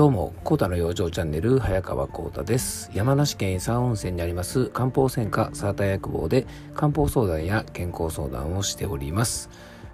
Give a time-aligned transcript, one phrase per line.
[0.00, 2.90] どうも、コータの養生チャンネル、早川コータです。
[2.94, 9.50] 山梨県伊佐温泉にあります漢方専科サーター薬房で漢方相談や健康相談をしております。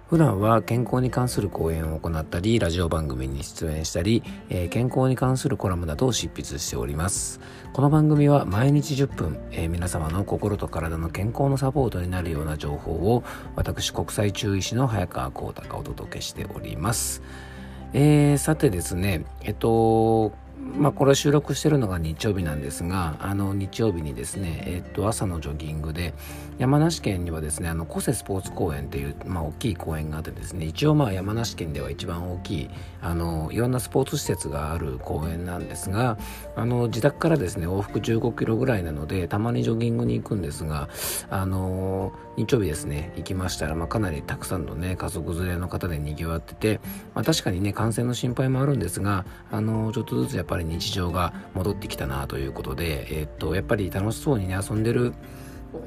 [0.07, 7.41] 普段は健康に関する講演を行ったり、ラジオ番組に出演したり、えー、健康に関するコラムなどを執筆しております。
[7.73, 13.25] この番組は毎日10分、えー、皆様の心と体の健康のサポートになるような情報を、
[13.57, 17.21] 私国際中医師の早川幸太がお届けしております。
[17.93, 20.33] えー、さてですね、えっと、
[20.77, 26.13] まあ、これ収録してるのが日曜日なんですが、あの日曜日にですね、えっと、朝のジョギングで、
[26.59, 36.17] 山梨県にはですね、あの、小瀬スポーツ公園っていう、まあ、大きい公園があってですね、一応まあ、山梨県では一番大きい、あの、いろんなスポーツ施設がある公園なんですが、
[36.55, 40.89] あの、自宅からですね、往復15キロぐらいなので、たまにジョギングに行くんですが、
[41.29, 46.79] あの、日曜日ですね、行きましたら、まあ、かなりたくさんのね、家族連れの方で賑わってて、
[47.13, 55.13] まあ、確かにね、感染の心配もあるんですが、あの、ちょっとずつやっぱり日常が戻ってきたなということで、えっと、やっぱり楽しそうにね、遊んでる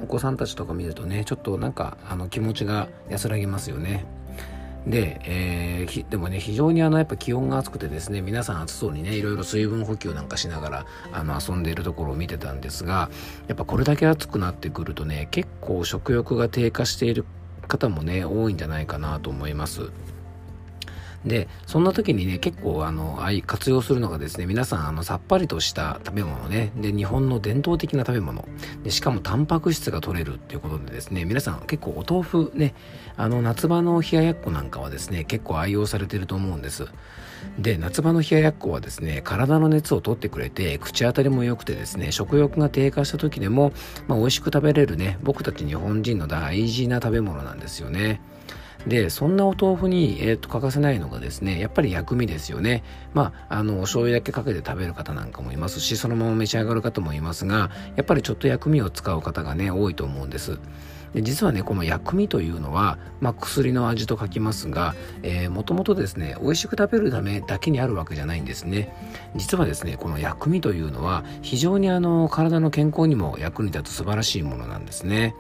[0.03, 4.05] お子さんたちとか見るとね、ちょっとなんか、あの、気持ちが安らぎますよね。
[4.87, 13.11] で、えー、でもね、非常にあの、やっぱ気温が暑くてですね、皆さん暑そうにね、いろいろ水分補給なんかしながら、あの、遊んでいるところを見てたんですが、
[13.47, 17.27] やっぱこれだけ暑くなってくるとね、結構食欲が低下している
[17.69, 19.91] 方もね、多いんじゃないかなと思います。
[21.25, 28.49] で、そんな時にね、結構あの、あい活用するのがですね、皆さんあの、さっぱりとした食べ物ね、で、日本の伝統的な食べ物、
[28.83, 32.75] で、しかもタンパク質が取れるっていうことでですね、皆さん結構お豆腐ね、
[33.17, 36.87] あの、夏場の冷ややっこなんかはですね、結構愛用されてると思うんです。
[37.59, 43.73] で、夏場の冷ややっこはですね、体の熱を取ってくれて、口当たりも良くてですね、食欲が低下した時でも、
[44.09, 48.21] まあ、美味しく食べれるね、僕たち日本人の大事な食べ物なんですよね。
[48.87, 52.83] でそんなお豆腐に、えーと、欠かせないのがですねやっぱり薬味ですよね。
[53.15, 60.59] まああのお醤油だけかけて食べる方なんかもいますしそのまま召し上がる方もいますがやっぱりちょっと薬味を使う方がね多いと思うんです。
[61.15, 64.95] で実はねこの薬味というのは、まあ、薬の味と書きますが、
[65.51, 68.95] もともとですね美味しく食べるためだけにあるわけじゃないんですね。
[69.35, 75.35] 実はですねこの薬味というのは非常にあの体の健康にも役に立つ素晴らしいものなんですね。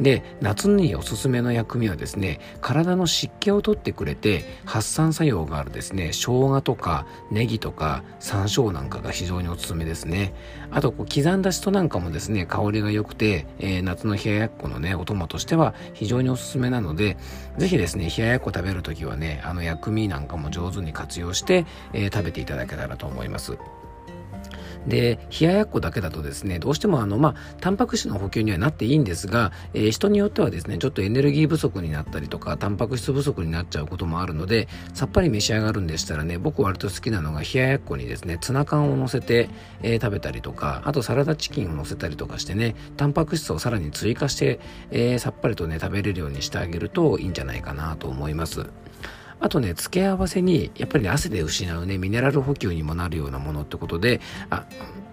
[0.00, 10.32] で夏におすすめの薬味はですね体の湿気を取ってくれて発散作用があるですね生姜とかネギとか山椒なんかが非常におすすめですね。
[10.72, 17.16] あとこう刻んだシソなんかもですね香りが良くて、えー、夏の冷ややっこのねお供としては非常におすすめなので
[17.58, 23.58] ぜひですね冷ややっこ食べるときはねあの薬味なんかも上手に活用して、えー、食べていただけたらと思います。
[24.86, 39.48] で冷ややっこだけだとですねどうしてもあのまあタンパク質の補給にはなっていいんですが、えー、人によってはですねちょっとエネルギー不足になったりとかタンパク質不足になっちゃうこともあるのでさっぱり召し上がるんでしたらね僕割と好きなのが冷ややっこにですねツナ缶を乗せて、
[39.82, 44.60] えー、食べたりとかあとサラダチキンを乗せたりとかしてねタンパク質をさらに追加して、
[44.90, 48.70] えー、さっぱりとね食べれるようにしてあげるといいんじゃないかなと思います。
[49.40, 54.20] あとね、付け合わせに、やっぱりね、汗で失うね、ミネラル補給にもなるようなものってことで、
[54.50, 54.66] あ、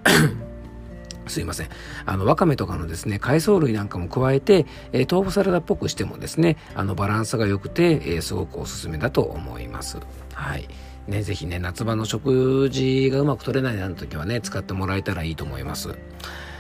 [1.28, 1.70] すいません。
[2.06, 9.98] あの、わかめとかのですね、海藻類なんかも加えて、えー、豆腐サラダっぽくしてもですね、あの、バランスが良くて、えー、すごくおすすめだと思います。
[10.34, 10.68] はい。
[11.08, 15.90] ね、ぜひね、夏場の食事がうまく取れないなんて時はね、使ってもらえたらいいと思います。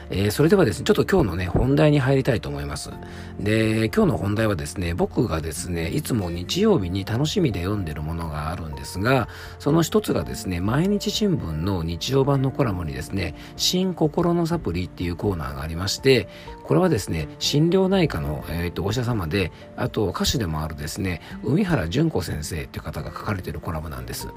[0.09, 2.91] えー、それではですね、ちょっと今日のね、本題に入りたいと思います。
[3.39, 9.27] で、今日の本題はですね、僕がですね、いつも日曜日に楽しみで読んでるものがあるんですが、
[9.59, 16.27] その一つがですね、毎日新聞の日曜版のコラムにですね、新心のサプリっていうコーナーがありまして、
[16.63, 24.29] これはですね、心療内科の、えー、とお医者様で、あと歌手でもあるですね、海原淳子先生っていう方が書かれてるコラムなんです。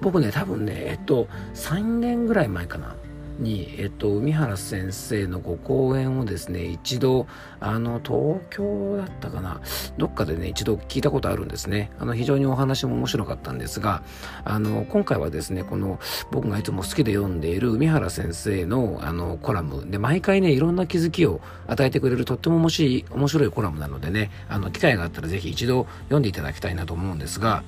[0.00, 2.96] 僕ね、多分ね、えっと、3年ぐらい前かな。
[3.38, 7.26] に、えっと、海原先生のご講演をですね、一度、
[7.60, 9.60] あの、東京だったかな、
[9.98, 11.90] どっかでね、一度聞いたことあるんですね。
[11.98, 14.02] あの、非常にお話も面白かったんですが、
[14.44, 15.98] あの、今回はですね、この、
[16.30, 27.62] 僕がいつも好きで読んでいる海原先生の、あの、コラムで、毎回ね、いろんな気づきを与えてくれるとっても面白い、面白いコラムなのでね、あの、機会があったらぜひ一度読んでいただきたいなと思うんですが、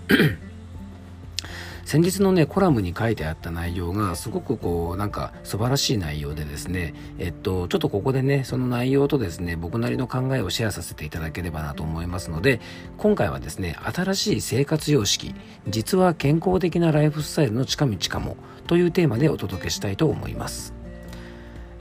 [1.89, 12.61] 先日のね、コラムに書いてあった内容が、すごくこう、なんか素晴らしい内容でですね、えっと、ちょっとここでね、その内容とですね、僕なりの考えをシェアさせていただければなと思いますので、
[12.99, 15.35] 今回はですね、新しい生活様式、
[15.67, 18.37] 実は健康的なライフスタイルの近道かも、
[18.67, 20.78] というテーマでお届けしたいと思います。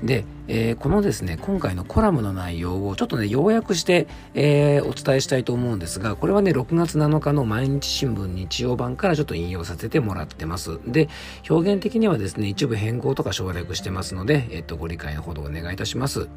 [0.03, 10.79] で、えー、このですね、今回のコラムの内容をちょっとね、要約して、えー、お伝えしたいと思うんですが、これはね、6月7日の毎日新聞日曜版からちょっと引用させてもらってます。
[10.85, 11.09] で、
[11.49, 16.29] 表現的にはですね、一部変更とか省略してますので、えっと、ご理解のほどお願いいたします。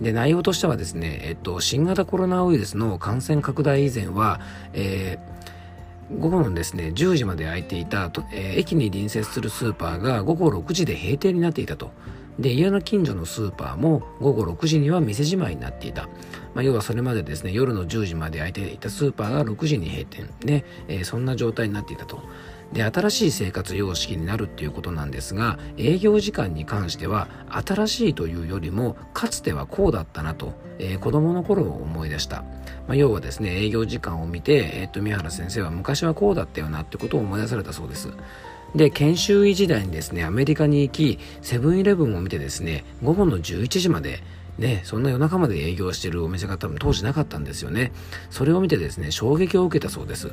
[0.00, 4.40] で、内容としてはですね、えっと、新型コロナウイルスの感染拡大以前は、
[4.72, 5.38] えー
[6.10, 11.90] 午後のですね、10時まで空いていた、えー、駅に隣接するスーパーが午後6時で閉店になっていたと。
[12.38, 16.08] で、家の近所のスーパーも午後6時には店じまいになっていた。
[16.54, 22.20] まあ、要はそれまでですね、夜の10時まで空いていたスーパーが6時に閉店で、えー、そんな状態になっていたと。
[22.72, 32.42] で新しい生活様式になるっていうことなんですが営業時間に関しては新しいというよりもかつてはこうだったなと、えー、子供の頃を思い出した、
[32.86, 38.10] まあ、要はですね営業時間を見て、えー、っと宮原先生は昔はこうだったよなってことを思い出されたそうです
[38.74, 44.22] で研修医時代にですねアメリカに行きセブンイレブンを見てですね午後の11時まで
[44.58, 47.92] ね、そんな夜中まで営業してるお店が多分当時なかったんですよね。
[48.28, 50.32] それを見てですね、衝撃を受けたそうです。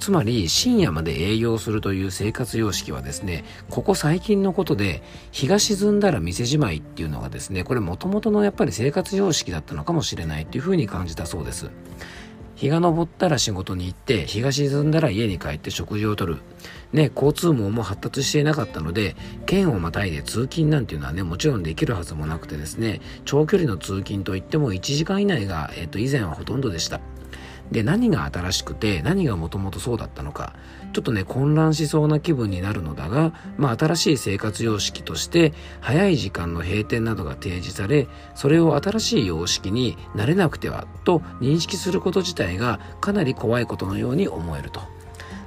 [0.00, 11.70] つまり深夜まで営業するという生活様式はですね、ここ最近のことで、日が沈んだら店じまいっていうのがですね、これもともとのやっぱり生活様式だったのかもしれないっていうふうに感じたそうです。
[12.62, 16.38] 日が昇ったら仕事に行って、日が沈んだら家に帰って食事をとる。
[16.92, 19.16] ね、交通網も発達していなかったので、
[19.46, 27.00] 県をまたいで通勤なんていうのはね、もちろんできるはずもなくてですね、長距離の通勤といっても1時間以内が、えっと、以前はほとんどでした。
[27.72, 30.54] で何が新しくて何がもともとそうだったのか
[30.92, 45.01] ちょっとね混乱しそうな気分になるのだが、まあ、新しい生活様式として早い時間の閉店などが提示されそれを新しい様式になれなくてはと認識すること自体がかなり怖いことのように思えると。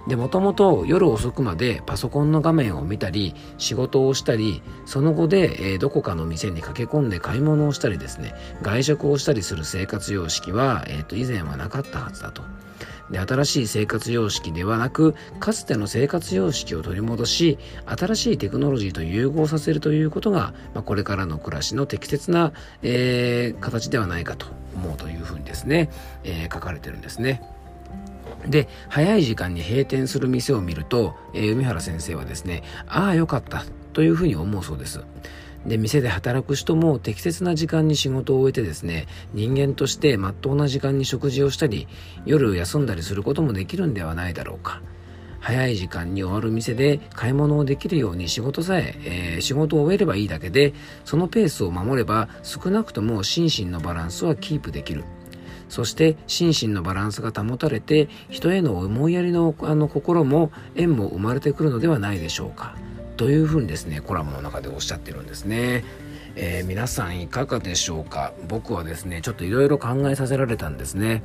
[0.07, 12.43] で、もともと夜遅くまでパソコンの画面を見たり、仕事をしたり、その後で、えー、どこかの店に駆け込んで買い物をしたりですね、外食をしたりする生活様式は、えっ、ー、と、以前はなかったはずだと。
[13.09, 22.51] で、新しい生活様式ではなく、かつての生活様式を取り戻し、新しいテクノロジーと融合させるということが、まあ、これからの暮らしの適切な、
[22.81, 25.89] えー、形ではないかと思うというふうにですね、
[26.23, 27.41] え、書かれてるんですね。
[28.47, 35.01] で、早い時間に閉店する店を見ると、えー、海原先生はですね、ああ、よかったというふうに思うそうです。
[35.65, 41.87] で、店で働く人も適切な時間に仕事を終えてですね、人間として真っ当な時間に食事をしたり、
[42.25, 44.81] 夜休んだりすることもできるんではないだろうか。
[45.39, 55.03] 早い時間に終わる店で買い物をできるように仕事さええー、仕事を終えればいいだけで、そのペースを守れば少なくとも心身のバランスはキープできる。
[55.69, 62.75] そして心身のバランスが保たれて人への思いやりのあの心も縁も生まれてくるのではないでしょうか
[63.17, 65.83] というふうにですねコラムの中でおっしゃってるんですね。
[66.37, 71.23] えー、皆さんいかがでしょうか僕はですねちょっといろいろ考えさせられたんですね。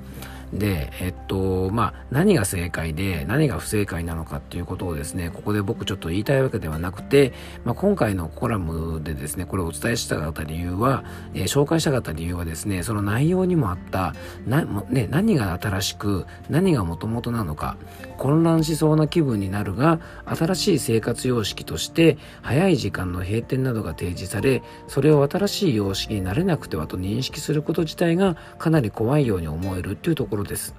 [0.52, 7.32] で、えっと、まあ、何が正解で何が不正解なのかっていうことをですね、ここで僕ちょっと言いたいわけではなくて、
[7.64, 11.04] まあ、今回のコラムでですね、これをお伝えしたかった理由は、
[11.34, 14.14] えー、紹介したかった理由はですね、その内容にもあった、
[14.46, 17.76] な、ね、何が新しく、何が元々なのか、
[18.18, 30.74] 混乱しそうな気分になるが、新しい生活様式として、早い時間の閉店などが提示され、それを新しい様式になれなくてはと認識すること自体がかなり怖いように思えるっていうところろです。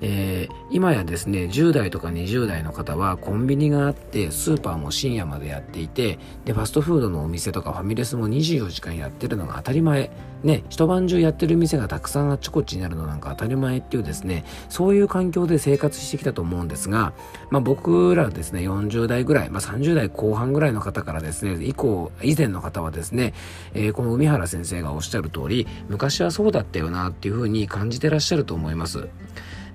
[0.00, 10.10] えー、今やですね10代とか20代の方はコンビニがあってスーパーも深夜までやっていてでファストフードのお店とかファミレスも24時間やってるのが当たり前
[10.44, 17.14] ね一晩中やってる店がたくさんあっちこっちになるのなんか当たり前っていうですねそういう環境で生活してきたと思うんですが、
[17.50, 23.32] まあ、僕らですね40代ぐらい、まあ、30代後半ぐらいの方からですね以降以前の方はですね、
[23.74, 29.08] えー、この海原先生がおっしゃる通り昔はそうだったよなっていうふうに感じてらっしゃると思います。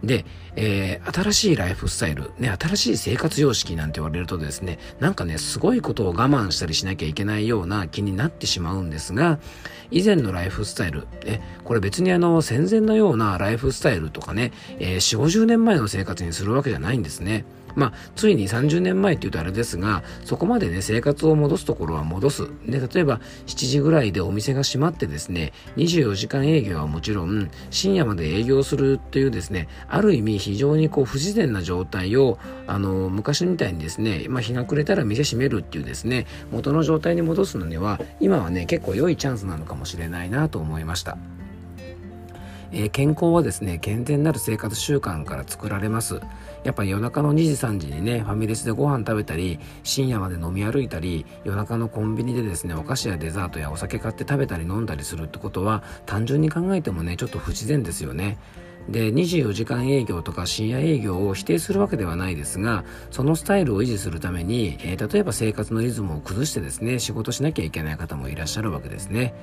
[0.03, 9.39] で、えー、新しいライフスタイル、ね、新しい生活様式なんて言われるとですね、なんかね、すごいことを我慢したりしなきゃいけないような気になってしまうんですが、
[9.91, 17.45] 以前のライフスタイル、ね、これ別にあの、戦前のようなライフスタイルとかね、えー、4、50年前の生活にするわけじゃないんですね。
[17.75, 22.47] まあ、ついに30年前って言うとあれですが、そこまでね、生活を戻すところは戻す。
[22.65, 32.37] で、例えば、7時ぐらいでお店が閉まってですね、24時間営業はもちろん、深夜まで営業するっていうですね、ある意味非常にこう不自然な状態を、
[32.67, 41.17] あの、昔みたいにですね、まあ、日が暮れたら店閉めるっていうですね、元の状態に戻すのには、今はね、結構良いチャンスなのかもしれないなと思いました。
[42.71, 46.21] えー、健康はですね健全なる生活習慣から作られます。
[46.63, 58.37] やっぱ夜中の2時3時にねファミレスでご飯食べたり深夜まで飲み歩いたり夜中のコンビニでですねお菓子やデザートやお酒買って食べたり飲んだりするってことは単純に考えてもねちょっと不自然ですよね。
[58.89, 69.33] で24時間営業とか深夜営業を否定するわけではないですがそのスタイルを維持するために、えー、例えば生活のリズムを崩してですね仕事しなきゃいけない方もいらっしゃるわけですね。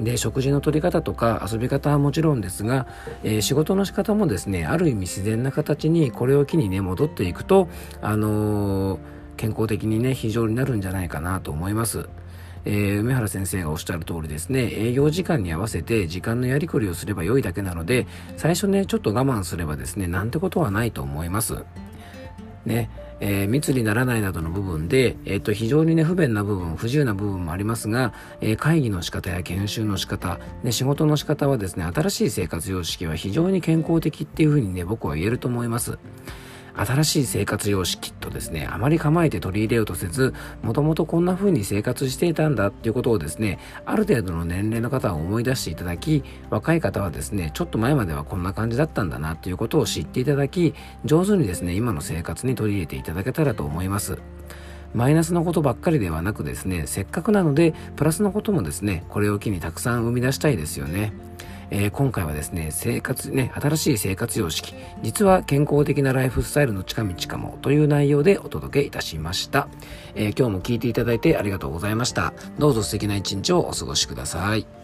[0.00, 2.86] で食事の取り方とか遊び方はもちろんですが、
[3.22, 7.68] えー、仕事の仕方もですねある意味自然な形にこれを機にね戻っていくと
[8.02, 8.98] あのー、
[9.36, 12.08] 健康的にね非常になるんじゃないかなと思います。
[12.68, 21.64] えー、梅原先生がおっしゃる通りですね営業時間に合わせて時間のやりくりをすれば良いだけなので最初ねちょっと我慢すればですねなんてことはないと思います。
[22.64, 35.98] ねえー、密にならないなどの部分で、えー、と非常にね不便な部分不自由な部分もありますが、えー、会議の仕方や研修の仕方、ね、仕事の仕方はですね新しい生活様式は非常に健康的っていうふうにね僕は言えると思います。
[36.76, 54.18] 新しい生活様式とですね、あまり構えて取り入れようとせず、もともとこんな風に生活していたんだっていうことをですね、ある程度の年齢の方は思い出していただき、若い方はですね、ちょっと前まではこんな感じだったんだなっていうことを知っていただき、上手にですね、今の生活に取り入れていただけたらと思います。
[54.94, 61.12] マイナスのことばっかりではなくですね、せっかくなので、プラスのこともですね、これを機にたくさん生み出したいですよね。
[61.70, 69.68] えー、今回はですね、生活、ね、新しい生活様式、実は健康的なライフスタイルの近道かもという内容でお届けいたしました。
[70.14, 72.32] えー、今日も聞いていただいてありがとうございました。
[72.58, 74.75] どうぞ素敵な一日をお過ごしください。